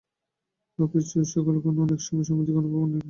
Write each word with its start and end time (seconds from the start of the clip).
Office, 0.79 1.07
ঐ 1.15 1.21
সকল 1.33 1.55
ক্ষণ 1.59 1.75
অনেক 1.79 1.99
সময় 2.01 2.25
সমধিক 2.27 2.55
অনুভব 2.55 2.79
আনয়ন 2.79 2.89
করে। 2.89 2.99